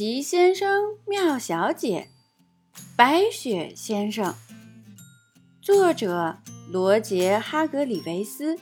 [0.00, 2.08] 奇先生妙小姐，
[2.96, 4.34] 白雪先生。
[5.60, 6.38] 作者：
[6.70, 8.58] 罗杰·哈格里维斯，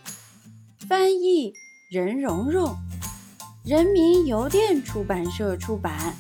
[0.89, 1.53] 翻译：
[1.93, 2.75] 任蓉蓉，
[3.65, 6.13] 人民邮电出版社出版。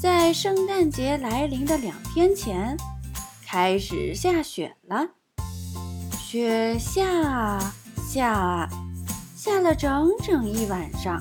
[0.00, 2.76] 在圣诞节来临的两天前，
[3.44, 5.08] 开始下雪了。
[6.16, 7.74] 雪下啊
[8.08, 8.70] 下啊，
[9.34, 11.20] 下了整整一晚上。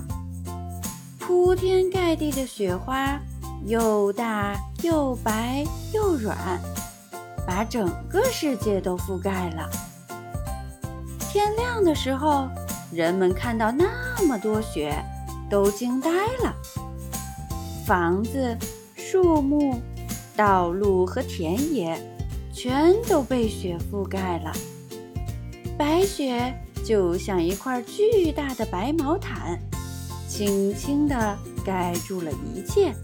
[1.31, 3.17] 铺天盖地的雪花，
[3.65, 6.37] 又大又白又软，
[7.47, 9.69] 把整个世界都覆盖了。
[11.31, 12.49] 天亮的时候，
[12.91, 14.93] 人们看到那么多雪，
[15.49, 16.09] 都惊呆
[16.43, 16.53] 了。
[17.85, 18.57] 房子、
[18.97, 19.79] 树木、
[20.35, 21.97] 道路和田野，
[22.53, 24.51] 全都被雪覆盖了。
[25.77, 26.53] 白雪
[26.85, 29.57] 就像一块巨大的白毛毯。
[30.31, 32.95] 轻轻地盖住了一切，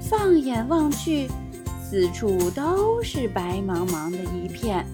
[0.00, 1.28] 放眼望去，
[1.84, 4.86] 四处都是白茫茫的一片。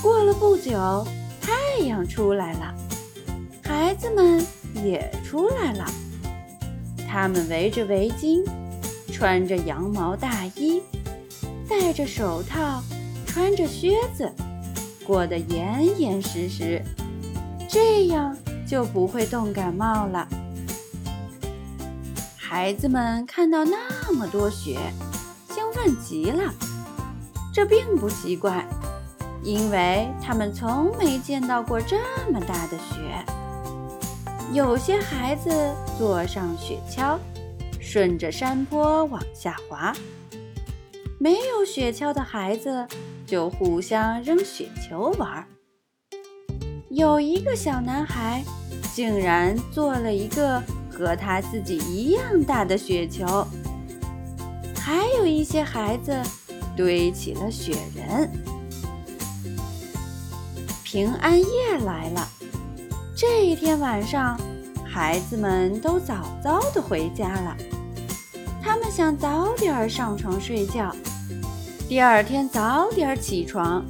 [0.00, 1.04] 过了不久，
[1.40, 2.72] 太阳出来了，
[3.64, 4.46] 孩子们
[4.84, 5.84] 也出来了。
[7.08, 8.48] 他们围着围巾，
[9.12, 10.80] 穿着羊毛大衣，
[11.68, 12.80] 戴着手套，
[13.26, 14.30] 穿着靴子，
[15.04, 16.80] 裹得严严实实，
[17.68, 18.36] 这样。
[18.72, 20.26] 就不会冻感冒了。
[22.38, 24.78] 孩子们看到那么多雪，
[25.50, 26.50] 兴奋极了。
[27.52, 28.66] 这并不奇怪，
[29.42, 31.98] 因为他们从没见到过这
[32.32, 33.22] 么大的雪。
[34.54, 35.50] 有些孩子
[35.98, 37.18] 坐上雪橇，
[37.78, 39.92] 顺着山坡往下滑；
[41.18, 42.88] 没有雪橇的孩子
[43.26, 45.46] 就互相扔雪球玩。
[46.88, 48.42] 有一个小男孩。
[48.94, 53.46] 竟然做了一个和他自己一样大的雪球，
[54.76, 56.14] 还有一些孩子
[56.76, 58.30] 堆起了雪人。
[60.84, 62.28] 平安夜来了，
[63.16, 64.38] 这一天晚上，
[64.84, 67.56] 孩子们都早早的回家了。
[68.62, 70.94] 他们想早点上床睡觉，
[71.88, 73.82] 第二天早点起床。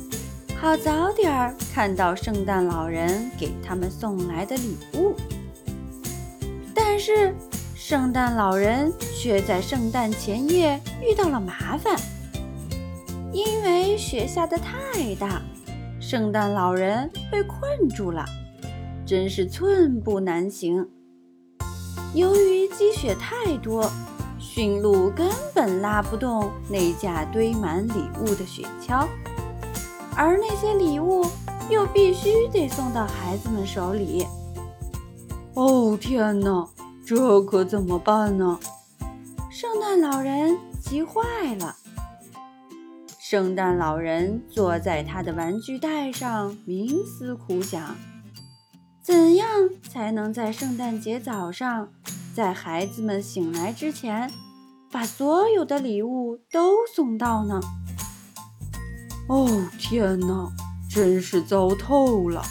[0.63, 5.13] 好早点儿看到圣诞老人给他们送来的礼物，
[6.73, 7.35] 但是
[7.75, 11.97] 圣诞老人却在圣诞前夜遇到了麻烦，
[13.33, 15.43] 因为雪下的太大，
[15.99, 18.25] 圣诞老人被困住了，
[19.05, 20.89] 真是寸步难行。
[22.15, 23.91] 由于积雪太多，
[24.39, 29.09] 驯鹿根本拉不动那架堆满礼物的雪橇。
[30.17, 31.25] 而那些礼物
[31.71, 34.27] 又必须得送到孩子们手里。
[35.55, 36.69] 哦天哪，
[37.07, 38.59] 这可怎么办呢？
[39.51, 41.77] 圣诞老人急坏了。
[43.19, 47.97] 圣诞老人坐在他的玩具袋上，冥思苦想：
[49.03, 49.47] 怎样
[49.91, 51.89] 才能在圣诞节早上，
[52.35, 54.31] 在孩子们醒来之前，
[54.91, 57.61] 把所有的礼物都送到呢？
[59.33, 59.49] 哦
[59.79, 60.53] 天哪，
[60.91, 62.45] 真是糟透了！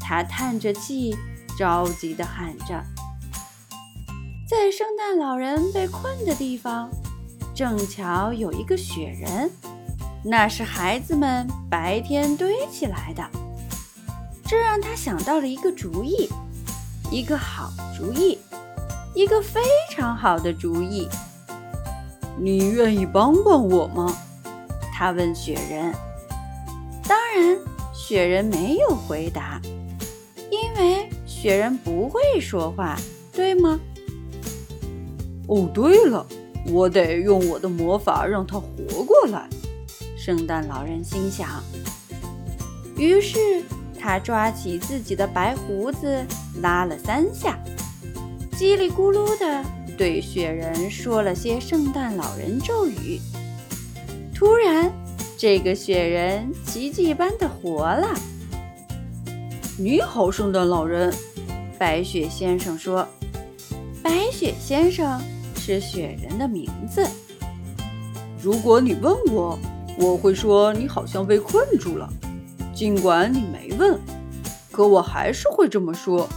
[0.00, 1.16] 他叹着气，
[1.56, 2.82] 着急地喊着。
[4.50, 6.90] 在圣诞老人被困的地方，
[7.54, 9.48] 正巧有一个雪人，
[10.24, 13.22] 那是孩子们白天堆起来的。
[14.44, 16.28] 这让他想到了一个主意，
[17.08, 18.36] 一个好主意，
[19.14, 19.60] 一个非
[19.92, 21.08] 常好的主意。
[22.36, 24.12] 你愿意帮帮我吗？
[24.98, 25.94] 他问雪人
[27.06, 27.56] ：“当然，
[27.94, 29.60] 雪人没有回答，
[30.50, 32.98] 因为雪人不会说话，
[33.32, 33.78] 对吗？”
[35.46, 36.26] 哦，对了，
[36.66, 39.48] 我得用我的魔法让他活过来。
[40.16, 41.62] 圣诞老人心想。
[42.96, 43.38] 于是
[44.00, 46.26] 他抓起自己的白胡子，
[46.60, 47.56] 拉了三下，
[48.58, 49.64] 叽里咕噜地
[49.96, 53.20] 对雪人说了些圣诞老人咒语。
[54.38, 54.92] 突然，
[55.36, 58.06] 这个雪人奇迹般的活了。
[59.76, 61.12] 你好，圣诞老人，
[61.76, 63.04] 白雪先生说。
[64.00, 65.20] 白雪先生
[65.56, 67.04] 是雪人的名字。
[68.40, 69.58] 如果你问我，
[69.98, 72.08] 我会说你好像被困住了。
[72.72, 73.98] 尽管你没问，
[74.70, 76.28] 可我还是会这么说。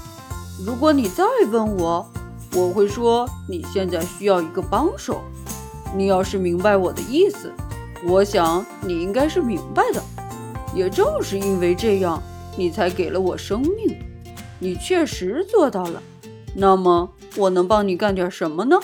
[0.66, 2.12] 如果你再问我，
[2.56, 5.22] 我会说你现在需要一个帮手。
[5.96, 7.54] 你要是明白我的意思。
[8.04, 10.02] 我想你应该是明白的，
[10.74, 12.22] 也正是因为这样，
[12.58, 13.98] 你才给了我生命。
[14.60, 16.02] 你确实做到了，
[16.56, 18.80] 那么我能帮你干点什么呢？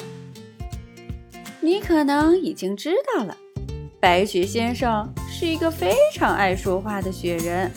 [1.61, 3.35] 你可能已经知道了，
[3.99, 7.71] 白雪先生是一个非常爱说话的雪人。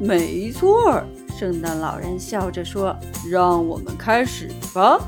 [0.00, 1.06] 没错儿，
[1.38, 2.96] 圣诞老人笑着说
[3.30, 5.00] ：“让我们开始吧。”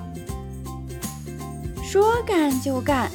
[1.83, 3.11] 说干就干，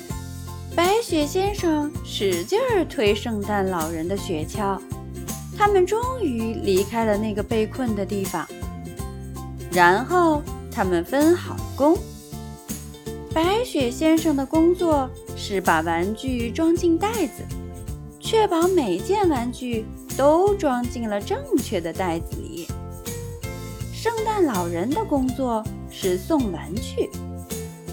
[0.75, 4.77] 白雪先生使劲儿推圣诞老人的雪橇，
[5.57, 8.45] 他们终于离开了那个被困的地方。
[9.72, 11.98] 然后他们分好工。
[13.33, 17.44] 白雪先生的工作是把玩具装进袋子，
[18.19, 19.86] 确保每件玩具
[20.18, 22.68] 都装进了正确的袋子里。
[23.94, 27.10] 圣诞老人的工作是送玩具，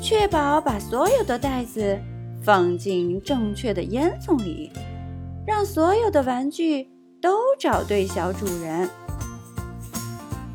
[0.02, 1.96] 确保把所有的袋子
[2.42, 4.70] 放进正确的烟囱里，
[5.46, 6.90] 让所有的玩具
[7.20, 8.88] 都找对小主人。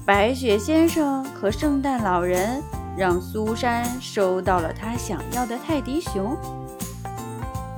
[0.05, 2.61] 白雪先生和圣诞老人。
[2.97, 6.35] 让苏珊收到了她想要的泰迪熊。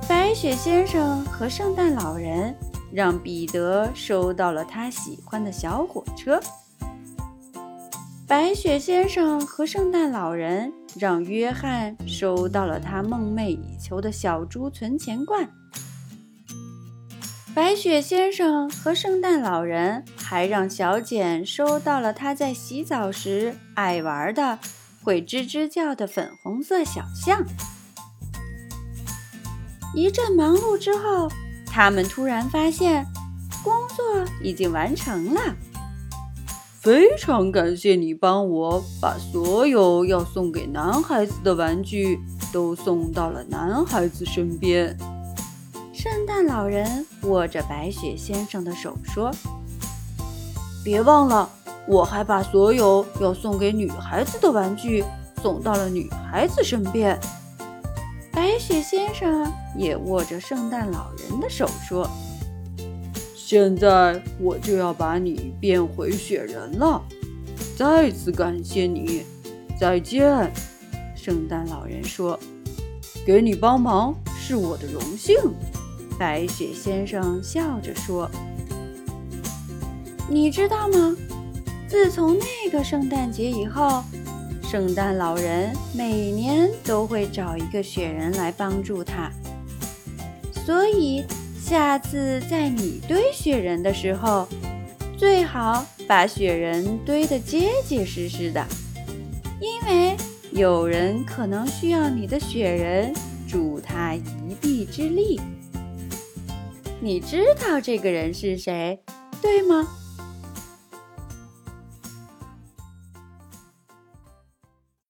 [0.08, 2.56] 白雪先生和圣诞老人
[2.90, 6.40] 让彼得收到了他喜欢的小火车。
[8.30, 15.50] 白雪先生和圣诞老人让约翰收到了他梦寐以求的小猪存钱罐。
[17.52, 24.60] 白雪先生和圣诞老人还让小简收到了他在洗澡时爱玩的。
[25.02, 27.44] 会吱吱叫的粉红色小象。
[29.92, 31.28] 一阵忙碌之后，
[31.66, 33.04] 他们突然发现
[33.64, 34.04] 工作
[34.40, 35.40] 已经完成了。
[36.80, 42.18] 非常感谢你帮我把所有要送给男孩子的玩具
[42.52, 44.96] 都送到了男孩子身边。
[45.92, 49.30] 圣诞老人握着白雪先生的手说
[50.82, 51.48] ：“别忘了。”
[51.90, 55.04] 我还把所有要送给女孩子的玩具
[55.42, 57.18] 送到了女孩子身边。
[58.32, 62.08] 白雪先生也握着圣诞老人的手说
[63.50, 67.02] ：“现在我就要把你变回雪人了。
[67.76, 69.24] 再次感谢你，
[69.76, 70.48] 再见。”
[71.16, 72.38] 圣诞老人说
[73.26, 75.34] ：“给你帮忙是我的荣幸。”
[76.16, 78.30] 白雪先生笑着说
[80.30, 81.16] ：“你知道吗？”
[81.90, 84.04] 自从那个圣诞节以后，
[84.62, 89.28] 圣诞老人每年都会找一个雪人来帮助他。
[90.64, 91.24] 所以，
[91.70, 94.48] 下次在你堆雪人的时候，
[95.16, 98.66] 最好把雪人堆得结结实实的，
[99.60, 100.16] 因为
[100.50, 103.14] 有人可能需要你的雪人
[103.46, 105.40] 助他一臂之力。
[107.00, 108.98] 你知道这个人是谁，
[109.40, 109.88] 对吗？